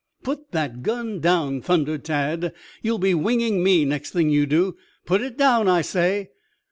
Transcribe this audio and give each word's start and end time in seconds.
"Put 0.23 0.51
that 0.51 0.81
gun 0.81 1.19
down!" 1.19 1.61
thundered 1.61 2.05
Tad. 2.05 2.53
"You'll 2.81 2.97
be 2.97 3.13
winging 3.13 3.63
me 3.63 3.85
next 3.85 4.09
thing 4.13 4.31
you 4.31 4.47
do. 4.47 4.75
Put 5.05 5.21
it 5.21 5.37
down, 5.37 5.67
I 5.67 5.83
say!" 5.83 6.31